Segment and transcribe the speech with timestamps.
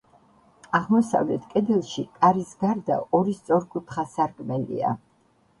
[0.77, 4.99] აღმოსავლეთ კედელში კარის გარდა ორი სწორკუთხა სარკმელია.